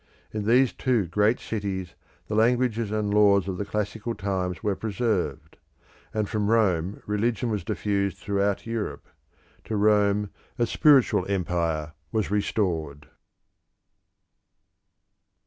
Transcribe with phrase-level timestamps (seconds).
[0.33, 1.93] In these two great cities
[2.27, 5.57] the languages and laws of the classical times were preserved;
[6.11, 9.05] and from Rome religion was diffused throughout Europe;
[9.65, 13.09] to Rome a spiritual empire was restored.